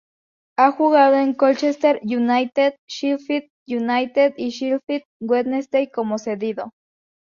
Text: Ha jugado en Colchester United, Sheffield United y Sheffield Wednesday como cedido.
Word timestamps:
Ha 0.57 0.71
jugado 0.71 1.17
en 1.17 1.35
Colchester 1.35 2.01
United, 2.03 2.73
Sheffield 2.87 3.51
United 3.67 4.33
y 4.35 4.49
Sheffield 4.49 5.03
Wednesday 5.21 5.91
como 5.91 6.17
cedido. 6.17 6.71